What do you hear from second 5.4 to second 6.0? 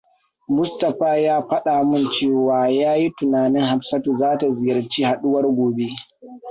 gobe.